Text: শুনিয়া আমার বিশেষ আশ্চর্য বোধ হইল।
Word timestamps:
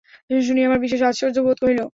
শুনিয়া 0.41 0.67
আমার 0.67 0.81
বিশেষ 0.85 1.01
আশ্চর্য 1.03 1.37
বোধ 1.45 1.57
হইল। 1.65 1.81